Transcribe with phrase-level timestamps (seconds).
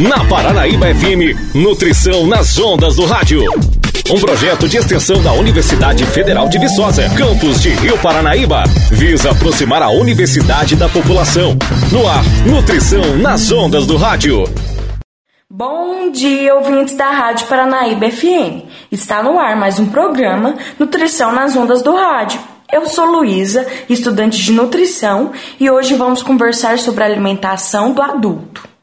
[0.00, 3.42] Na Paranaíba FM, Nutrição nas Ondas do Rádio.
[4.10, 9.82] Um projeto de extensão da Universidade Federal de Viçosa, campus de Rio Paranaíba, visa aproximar
[9.82, 11.56] a universidade da população.
[11.90, 14.44] No ar, Nutrição nas Ondas do Rádio.
[15.48, 18.68] Bom dia, ouvintes da Rádio Paranaíba FM.
[18.92, 22.38] Está no ar mais um programa Nutrição nas Ondas do Rádio.
[22.70, 28.75] Eu sou Luísa, estudante de nutrição, e hoje vamos conversar sobre a alimentação do adulto.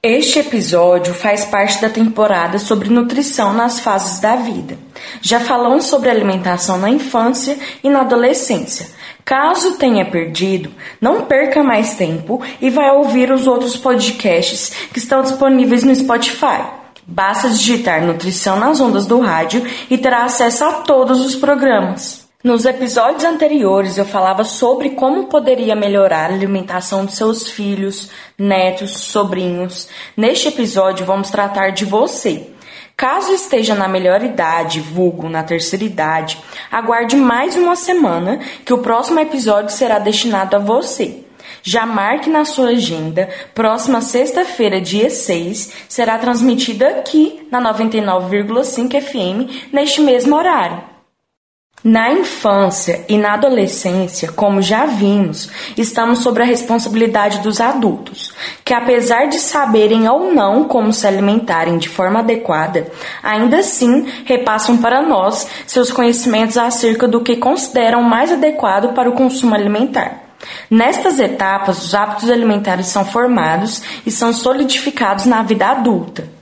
[0.00, 4.78] Este episódio faz parte da temporada sobre nutrição nas fases da vida.
[5.20, 8.86] Já falamos sobre alimentação na infância e na adolescência.
[9.24, 15.20] Caso tenha perdido, não perca mais tempo e vai ouvir os outros podcasts que estão
[15.20, 16.62] disponíveis no Spotify.
[17.04, 22.27] Basta digitar Nutrição nas Ondas do Rádio e terá acesso a todos os programas.
[22.44, 28.92] Nos episódios anteriores eu falava sobre como poderia melhorar a alimentação de seus filhos, netos,
[28.92, 29.88] sobrinhos.
[30.16, 32.48] Neste episódio vamos tratar de você.
[32.96, 36.38] Caso esteja na melhor idade, vulgo na terceira idade,
[36.70, 41.24] aguarde mais uma semana que o próximo episódio será destinado a você.
[41.64, 49.72] Já marque na sua agenda, próxima sexta-feira, dia 6, será transmitida aqui na 99,5 FM
[49.72, 50.97] neste mesmo horário.
[51.82, 58.32] Na infância e na adolescência, como já vimos, estamos sobre a responsabilidade dos adultos,
[58.64, 62.88] que apesar de saberem ou não como se alimentarem de forma adequada,
[63.22, 69.12] ainda assim repassam para nós seus conhecimentos acerca do que consideram mais adequado para o
[69.14, 70.24] consumo alimentar.
[70.68, 76.37] Nestas etapas, os hábitos alimentares são formados e são solidificados na vida adulta.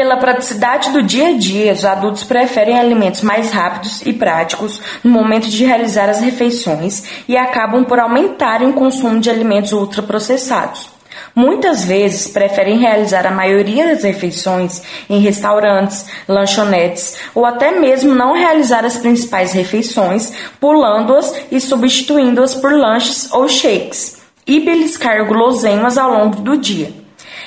[0.00, 5.10] Pela praticidade do dia a dia, os adultos preferem alimentos mais rápidos e práticos no
[5.10, 10.88] momento de realizar as refeições e acabam por aumentarem o consumo de alimentos ultraprocessados.
[11.34, 18.32] Muitas vezes preferem realizar a maioria das refeições em restaurantes, lanchonetes ou até mesmo não
[18.32, 26.10] realizar as principais refeições, pulando-as e substituindo-as por lanches ou shakes, e beliscar guloseimas ao
[26.10, 26.99] longo do dia.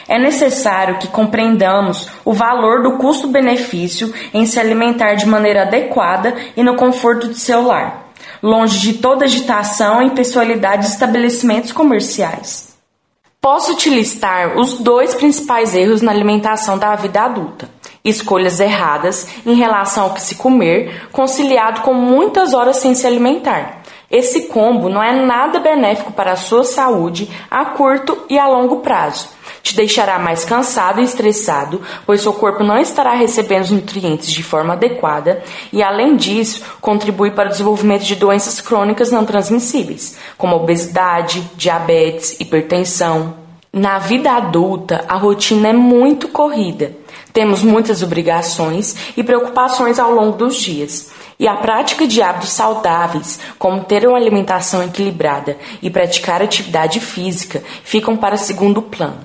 [0.07, 6.63] É necessário que compreendamos o valor do custo-benefício em se alimentar de maneira adequada e
[6.63, 8.09] no conforto de seu lar,
[8.41, 12.73] longe de toda agitação e pessoalidade de estabelecimentos comerciais.
[13.43, 17.69] Posso te listar os dois principais erros na alimentação da vida adulta.
[18.01, 23.82] Escolhas erradas em relação ao que se comer, conciliado com muitas horas sem se alimentar.
[24.09, 28.81] Esse combo não é nada benéfico para a sua saúde a curto e a longo
[28.81, 29.29] prazo
[29.63, 34.43] te deixará mais cansado e estressado, pois seu corpo não estará recebendo os nutrientes de
[34.43, 35.41] forma adequada
[35.71, 42.39] e, além disso, contribui para o desenvolvimento de doenças crônicas não transmissíveis, como obesidade, diabetes,
[42.41, 43.35] hipertensão.
[43.71, 47.02] Na vida adulta, a rotina é muito corrida.
[47.31, 51.11] Temos muitas obrigações e preocupações ao longo dos dias.
[51.39, 57.63] E a prática de hábitos saudáveis, como ter uma alimentação equilibrada e praticar atividade física,
[57.83, 59.19] ficam para segundo plano.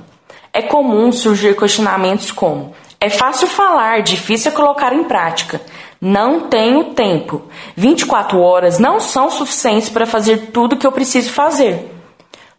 [0.52, 5.60] É comum surgir questionamentos como: é fácil falar, difícil é colocar em prática.
[6.00, 7.42] Não tenho tempo.
[7.76, 11.94] 24 horas não são suficientes para fazer tudo o que eu preciso fazer.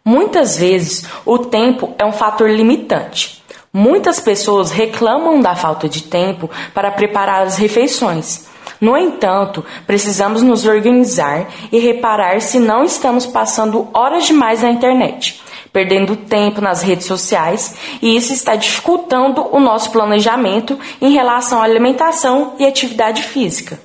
[0.02, 3.39] Muitas vezes, o tempo é um fator limitante.
[3.72, 8.48] Muitas pessoas reclamam da falta de tempo para preparar as refeições.
[8.80, 15.42] No entanto, precisamos nos organizar e reparar se não estamos passando horas demais na internet
[15.72, 21.64] perdendo tempo nas redes sociais, e isso está dificultando o nosso planejamento em relação à
[21.64, 23.80] alimentação e atividade física.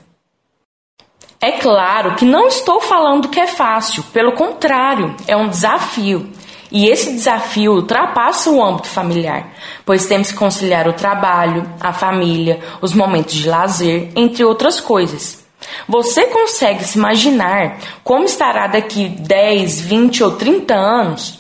[1.39, 6.27] É claro que não estou falando que é fácil, pelo contrário, é um desafio.
[6.75, 9.47] E esse desafio ultrapassa o âmbito familiar,
[9.85, 15.45] pois temos que conciliar o trabalho, a família, os momentos de lazer, entre outras coisas.
[15.87, 21.39] Você consegue se imaginar como estará daqui 10, 20 ou 30 anos?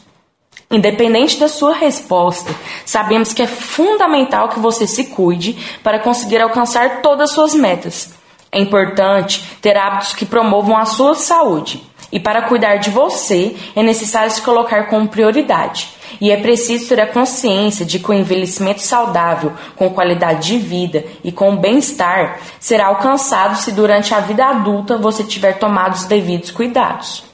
[0.71, 7.01] Independente da sua resposta, sabemos que é fundamental que você se cuide para conseguir alcançar
[7.01, 8.13] todas as suas metas.
[8.49, 11.83] É importante ter hábitos que promovam a sua saúde.
[12.15, 15.89] E para cuidar de você, é necessário se colocar como prioridade.
[16.21, 21.03] E é preciso ter a consciência de que o envelhecimento saudável, com qualidade de vida
[21.25, 26.51] e com bem-estar, será alcançado se durante a vida adulta você tiver tomado os devidos
[26.51, 27.25] cuidados.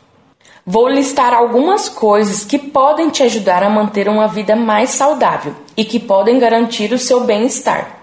[0.66, 5.86] Vou listar algumas coisas que podem te ajudar a manter uma vida mais saudável e
[5.86, 8.01] que podem garantir o seu bem-estar.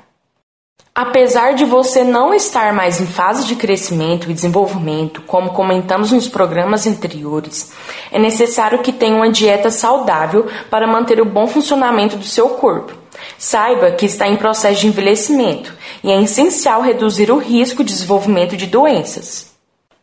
[1.00, 6.26] Apesar de você não estar mais em fase de crescimento e desenvolvimento, como comentamos nos
[6.26, 7.70] programas anteriores,
[8.10, 12.92] é necessário que tenha uma dieta saudável para manter o bom funcionamento do seu corpo.
[13.38, 15.72] Saiba que está em processo de envelhecimento
[16.02, 19.52] e é essencial reduzir o risco de desenvolvimento de doenças.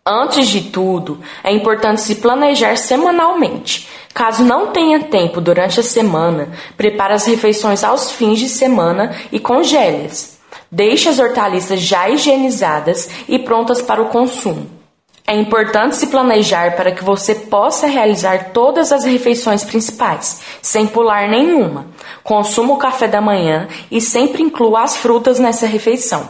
[0.07, 3.89] Antes de tudo, é importante se planejar semanalmente.
[4.13, 9.41] Caso não tenha tempo durante a semana, prepare as refeições aos fins de semana e
[9.41, 10.34] congele-as.
[10.75, 14.69] Deixe as hortaliças já higienizadas e prontas para o consumo.
[15.25, 21.29] É importante se planejar para que você possa realizar todas as refeições principais, sem pular
[21.29, 21.87] nenhuma.
[22.25, 26.27] Consuma o café da manhã e sempre inclua as frutas nessa refeição.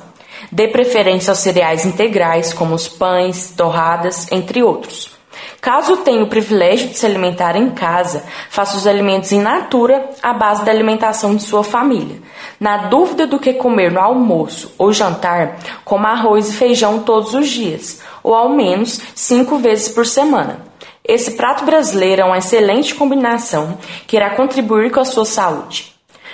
[0.52, 5.15] Dê preferência aos cereais integrais, como os pães, torradas, entre outros.
[5.62, 10.34] Caso tenha o privilégio de se alimentar em casa, faça os alimentos in natura à
[10.34, 12.18] base da alimentação de sua família.
[12.60, 17.50] Na dúvida do que comer no almoço ou jantar, coma arroz e feijão todos os
[17.50, 20.60] dias, ou ao menos cinco vezes por semana.
[21.04, 23.78] Esse prato brasileiro é uma excelente combinação
[24.08, 25.94] que irá contribuir com a sua saúde.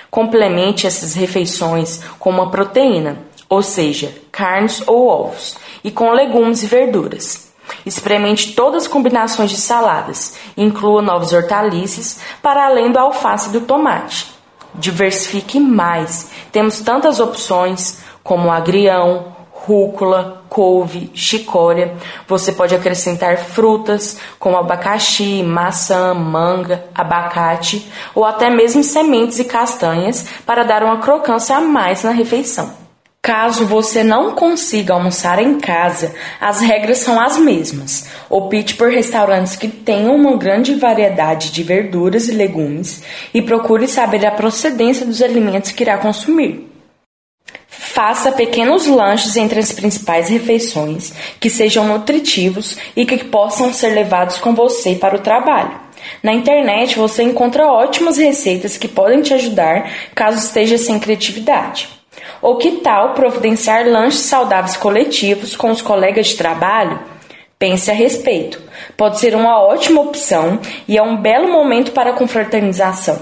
[0.10, 3.18] Complemente essas refeições com uma proteína,
[3.50, 7.51] ou seja, carnes ou ovos, e com legumes e verduras.
[7.86, 13.62] Experimente todas as combinações de saladas, inclua novas hortaliças para além do alface e do
[13.62, 14.32] tomate.
[14.76, 16.30] Diversifique mais.
[16.52, 21.96] Temos tantas opções como agrião, rúcula, couve, chicória.
[22.28, 30.26] Você pode acrescentar frutas como abacaxi, maçã, manga, abacate ou até mesmo sementes e castanhas
[30.46, 32.81] para dar uma crocância a mais na refeição.
[33.24, 38.10] Caso você não consiga almoçar em casa, as regras são as mesmas.
[38.28, 44.26] Opte por restaurantes que tenham uma grande variedade de verduras e legumes e procure saber
[44.26, 46.68] a procedência dos alimentos que irá consumir.
[47.68, 54.40] Faça pequenos lanches entre as principais refeições que sejam nutritivos e que possam ser levados
[54.40, 55.80] com você para o trabalho.
[56.24, 62.01] Na internet você encontra ótimas receitas que podem te ajudar caso esteja sem criatividade.
[62.42, 67.00] Ou que tal providenciar lanches saudáveis coletivos com os colegas de trabalho?
[67.60, 68.60] Pense a respeito.
[68.98, 73.20] Pode ser uma ótima opção e é um belo momento para a confraternização.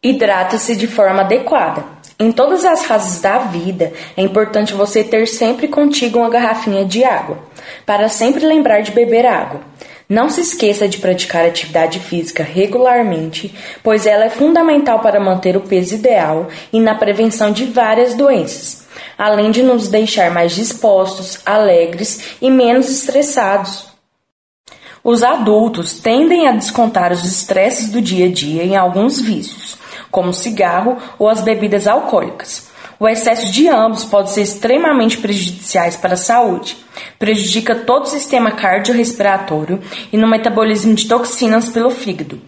[0.00, 1.84] Hidrata-se de forma adequada.
[2.20, 7.04] Em todas as fases da vida, é importante você ter sempre contigo uma garrafinha de
[7.04, 7.38] água,
[7.84, 9.60] para sempre lembrar de beber água.
[10.08, 15.60] Não se esqueça de praticar atividade física regularmente, pois ela é fundamental para manter o
[15.60, 18.86] peso ideal e na prevenção de várias doenças,
[19.18, 23.86] além de nos deixar mais dispostos, alegres e menos estressados.
[25.04, 29.76] Os adultos tendem a descontar os estresses do dia a dia em alguns vícios,
[30.10, 32.68] como o cigarro ou as bebidas alcoólicas.
[32.98, 36.78] O excesso de ambos pode ser extremamente prejudiciais para a saúde.
[37.18, 39.80] Prejudica todo o sistema cardiorrespiratório
[40.12, 42.40] e no metabolismo de toxinas pelo fígado.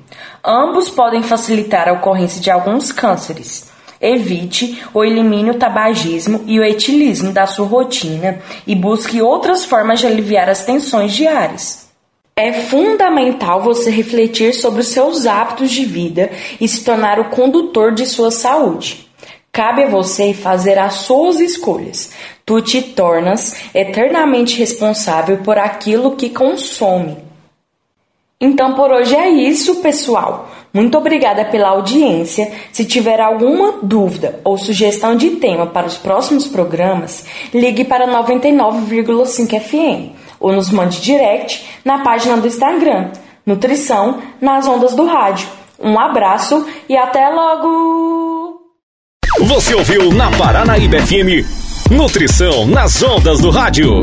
[0.44, 3.68] Ambos podem facilitar a ocorrência de alguns cânceres.
[4.00, 10.00] Evite ou elimine o tabagismo e o etilismo da sua rotina e busque outras formas
[10.00, 11.90] de aliviar as tensões diárias.
[12.34, 17.92] É fundamental você refletir sobre os seus hábitos de vida e se tornar o condutor
[17.92, 19.09] de sua saúde.
[19.52, 22.12] Cabe a você fazer as suas escolhas.
[22.46, 27.18] Tu te tornas eternamente responsável por aquilo que consome.
[28.40, 30.48] Então por hoje é isso, pessoal.
[30.72, 32.50] Muito obrigada pela audiência.
[32.72, 39.60] Se tiver alguma dúvida ou sugestão de tema para os próximos programas, ligue para 99,5
[39.60, 43.10] FM ou nos mande direct na página do Instagram,
[43.44, 45.48] Nutrição nas Ondas do Rádio.
[45.78, 48.19] Um abraço e até logo!
[49.46, 51.46] Você ouviu na Paranaíba FM
[51.90, 54.02] Nutrição nas ondas do rádio.